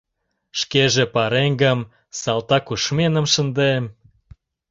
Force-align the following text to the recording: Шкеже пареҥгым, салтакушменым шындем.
Шкеже 0.59 1.05
пареҥгым, 1.13 1.79
салтакушменым 2.19 3.25
шындем. 3.33 3.83